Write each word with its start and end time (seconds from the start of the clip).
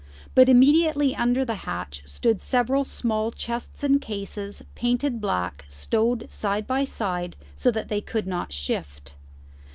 But 0.33 0.49
immediately 0.49 1.15
under 1.15 1.45
the 1.45 1.53
hatch 1.69 2.01
stood 2.07 2.41
several 2.41 2.83
small 2.83 3.29
chests 3.29 3.83
and 3.83 4.01
cases, 4.01 4.63
painted 4.73 5.21
black, 5.21 5.63
stowed 5.69 6.25
side 6.31 6.65
by 6.65 6.85
side 6.85 7.35
so 7.55 7.69
that 7.69 7.87
they 7.87 8.01
could 8.01 8.25
not 8.25 8.51
shift. 8.51 9.13